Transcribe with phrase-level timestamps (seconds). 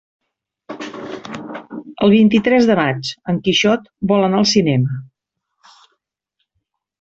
[2.07, 4.99] El vint-i-tres de maig en Quixot vol anar al cinema.